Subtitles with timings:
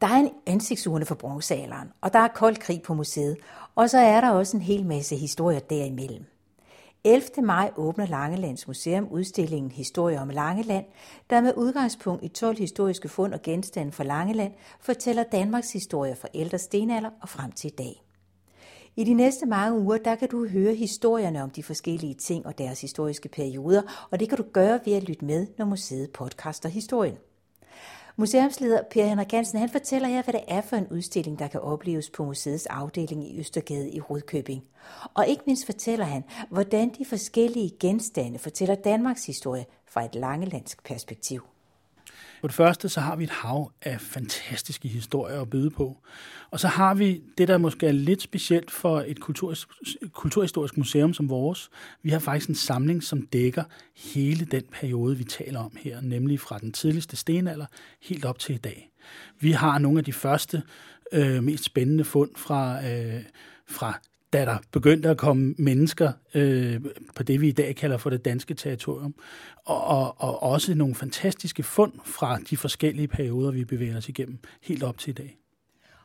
[0.00, 3.36] Der er en ansigtsurne for bronzealderen, og der er kold krig på museet,
[3.74, 6.24] og så er der også en hel masse historier derimellem.
[7.04, 7.28] 11.
[7.42, 10.84] maj åbner Langelands Museum udstillingen Historie om Langeland,
[11.30, 16.28] der med udgangspunkt i 12 historiske fund og genstande fra Langeland fortæller Danmarks historie fra
[16.34, 18.04] ældre stenalder og frem til i dag.
[18.96, 22.58] I de næste mange uger, der kan du høre historierne om de forskellige ting og
[22.58, 26.68] deres historiske perioder, og det kan du gøre ved at lytte med, når museet podcaster
[26.68, 27.16] historien.
[28.20, 31.60] Museumsleder Per Henrik Hansen, han fortæller jer, hvad det er for en udstilling, der kan
[31.60, 34.64] opleves på museets afdeling i Østergade i Rudkøbing.
[35.14, 40.84] Og ikke mindst fortæller han, hvordan de forskellige genstande fortæller Danmarks historie fra et langelandsk
[40.84, 41.42] perspektiv.
[42.40, 45.96] For det første, så har vi et hav af fantastiske historier at byde på.
[46.50, 49.20] Og så har vi det, der måske er lidt specielt for et
[50.12, 51.70] kulturhistorisk museum som vores.
[52.02, 53.64] Vi har faktisk en samling, som dækker
[53.96, 57.66] hele den periode, vi taler om her, nemlig fra den tidligste stenalder
[58.02, 58.90] helt op til i dag.
[59.40, 60.62] Vi har nogle af de første,
[61.12, 63.22] øh, mest spændende fund fra, øh,
[63.66, 64.00] fra
[64.32, 66.80] da der begyndte at komme mennesker øh,
[67.14, 69.14] på det, vi i dag kalder for det danske territorium,
[69.64, 74.38] og, og, og også nogle fantastiske fund fra de forskellige perioder, vi bevæger os igennem,
[74.62, 75.38] helt op til i dag.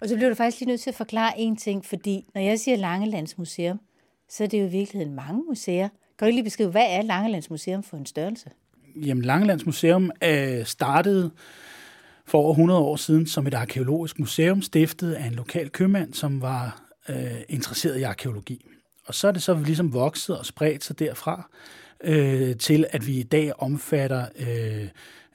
[0.00, 2.58] Og så bliver du faktisk lige nødt til at forklare en ting, fordi når jeg
[2.58, 3.80] siger Langelands Museum,
[4.28, 5.88] så er det jo i virkeligheden mange museer.
[6.18, 8.50] Kan du lige beskrive, hvad er Langelands Museum for en størrelse?
[8.96, 11.30] Jamen, Langelands Museum er startede
[12.26, 16.42] for over 100 år siden som et arkeologisk museum, stiftet af en lokal købmand, som
[16.42, 18.66] var øh, interesseret i arkeologi.
[19.06, 21.50] Og så er det så ligesom vokset og spredt sig derfra
[22.04, 24.88] øh, til, at vi i dag omfatter øh,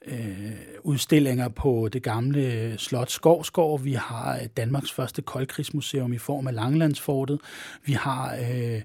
[0.08, 0.52] øh,
[0.84, 3.84] udstillinger på det gamle slot Skovskov.
[3.84, 7.40] Vi har øh, Danmarks første koldkrigsmuseum i form af Langlandsfortet.
[7.86, 8.82] Vi har øh,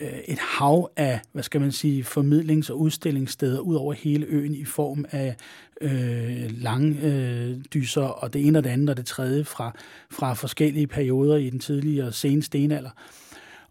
[0.00, 4.54] øh, et hav af, hvad skal man sige, formidlings- og udstillingssteder ud over hele øen
[4.54, 5.36] i form af
[5.80, 7.56] øh, lange øh,
[7.96, 9.72] og det ene og det andet og det tredje fra,
[10.10, 12.90] fra forskellige perioder i den tidlige og sene stenalder.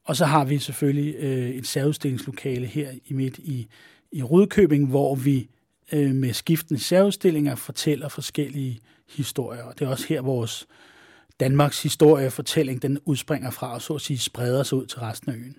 [0.06, 3.68] Og så har vi selvfølgelig øh, et særudstillingslokale her i midt i,
[4.12, 5.50] i Rudkøbing, hvor vi
[5.92, 9.64] øh, med skiftende særudstillinger fortæller forskellige historier.
[9.64, 10.68] Og det er også her vores
[11.40, 15.36] Danmarks historiefortælling, den udspringer fra og så at sige spreder sig ud til resten af
[15.36, 15.58] øen.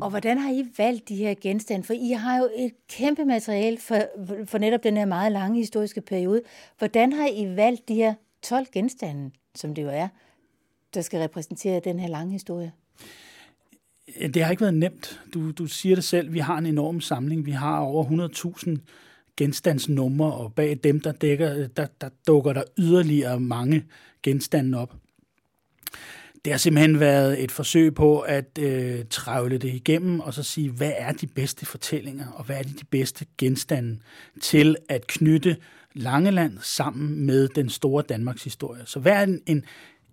[0.00, 1.86] Og hvordan har I valgt de her genstande?
[1.86, 3.98] For I har jo et kæmpe materiale for,
[4.46, 6.42] for netop den her meget lange historiske periode.
[6.78, 10.08] Hvordan har I valgt de her 12 genstande, som det jo er,
[10.94, 12.72] der skal repræsentere den her lange historie?
[14.34, 15.20] Det har ikke været nemt.
[15.34, 17.46] Du, du siger det selv, vi har en enorm samling.
[17.46, 18.04] Vi har over
[18.64, 18.78] 100.000
[19.38, 23.84] genstandsnumre, og bag dem, der, dækker, der, der dukker der yderligere mange
[24.22, 24.94] genstande op.
[26.44, 30.70] Det har simpelthen været et forsøg på at øh, trævle det igennem, og så sige,
[30.70, 33.98] hvad er de bedste fortællinger, og hvad er de, bedste genstande
[34.40, 35.56] til at knytte
[35.94, 38.82] Langeland sammen med den store Danmarks historie.
[38.84, 39.64] Så hver en, en,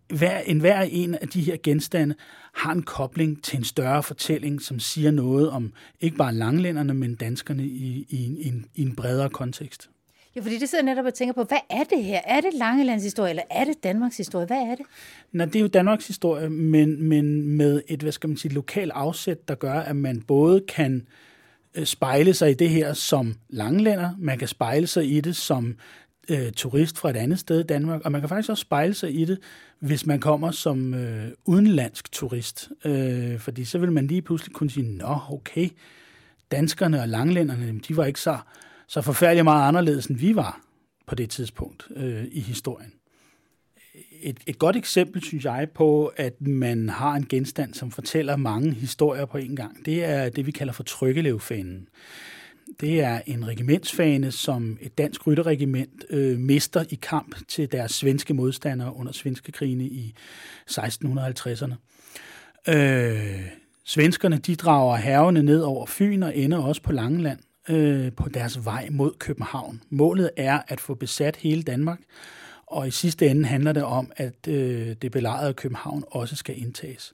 [0.08, 2.16] hver, en hver en af de her genstande
[2.54, 7.16] har en kobling til en større fortælling, som siger noget om ikke bare langlænderne, men
[7.16, 9.90] danskerne i, i, i, en, i en bredere kontekst.
[10.36, 12.22] Ja, fordi det sidder netop og tænker på, hvad er det her?
[12.26, 14.46] Er det Langelands historie, eller er det Danmarks historie?
[14.46, 14.86] Hvad er det?
[15.32, 18.92] Nej, det er jo Danmarks historie, men, men med et, hvad skal man sige, lokalt
[18.92, 21.08] afsæt, der gør, at man både kan
[21.76, 25.76] øh, spejle sig i det her som langlænder, man kan spejle sig i det som
[26.30, 29.16] øh, turist fra et andet sted i Danmark, og man kan faktisk også spejle sig
[29.16, 29.40] i det,
[29.80, 32.70] hvis man kommer som øh, udenlandsk turist.
[32.86, 35.70] Øh, fordi så vil man lige pludselig kunne sige, nå, okay,
[36.52, 38.38] danskerne og langlænderne, de var ikke så,
[38.88, 40.62] så forfærdeligt meget anderledes, end vi var
[41.08, 42.92] på det tidspunkt øh, i historien.
[44.22, 48.74] Et, et godt eksempel, synes jeg, på, at man har en genstand, som fortæller mange
[48.74, 51.88] historier på en gang, det er det, vi kalder for trykkelevfanen.
[52.80, 58.34] Det er en regimentsfane, som et dansk rytterregiment øh, mister i kamp til deres svenske
[58.34, 60.16] modstandere under svenske krigene i
[60.72, 61.74] 1650'erne.
[62.68, 63.42] Øh,
[63.86, 68.66] svenskerne de drager havene ned over Fyn og ender også på Langeland øh, på deres
[68.66, 69.82] vej mod København.
[69.90, 72.00] Målet er at få besat hele Danmark,
[72.68, 77.14] og i sidste ende handler det om, at øh, det belejrede København også skal indtages.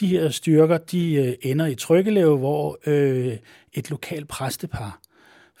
[0.00, 3.36] De her styrker, de øh, ender i Trykkelev, hvor øh,
[3.72, 5.00] et lokalt præstepar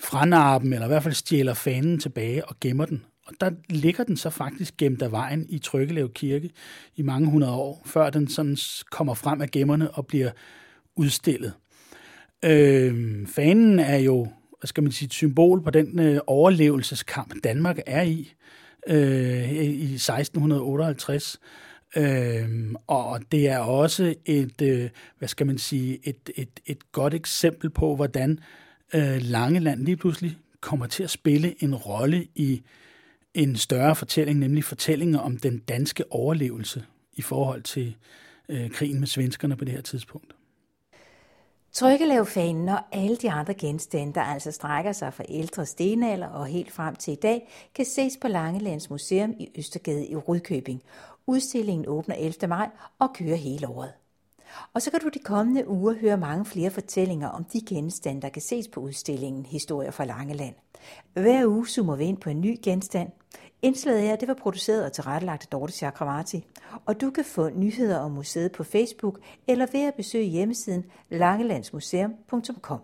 [0.02, 3.04] franarer dem, eller i hvert fald stjæler fanen tilbage og gemmer den.
[3.26, 6.50] Og der ligger den så faktisk gemt af vejen i Trykkelev Kirke
[6.96, 8.56] i mange hundrede år, før den sådan
[8.90, 10.30] kommer frem af gemmerne og bliver
[10.96, 11.52] udstillet.
[12.44, 14.28] Øh, fanen er jo,
[14.60, 18.32] hvad skal man sige, et symbol på den øh, overlevelseskamp, Danmark er i
[18.86, 21.40] øh, i 1658.
[21.96, 27.14] Øhm, og det er også et, øh, hvad skal man sige, et, et, et godt
[27.14, 28.38] eksempel på, hvordan øh,
[28.94, 32.62] Øh, Langeland lige pludselig kommer til at spille en rolle i
[33.34, 37.96] en større fortælling, nemlig fortællingen om den danske overlevelse i forhold til
[38.48, 40.34] øh, krigen med svenskerne på det her tidspunkt.
[41.72, 46.72] Trykkelavfanen og alle de andre genstande, der altså strækker sig fra ældre stenalder og helt
[46.72, 50.82] frem til i dag, kan ses på Langelands Museum i Østergade i Rudkøbing.
[51.26, 52.48] Udstillingen åbner 11.
[52.48, 52.68] maj
[52.98, 53.92] og kører hele året.
[54.74, 58.28] Og så kan du de kommende uger høre mange flere fortællinger om de genstande, der
[58.28, 60.54] kan ses på udstillingen Historier fra Langeland.
[61.12, 63.10] Hver uge zoomer vi ind på en ny genstand.
[63.62, 66.46] Indslaget her det var produceret og tilrettelagt af Dorte Chakravarti,
[66.86, 72.80] og du kan få nyheder om museet på Facebook eller ved at besøge hjemmesiden langelandsmuseum.com.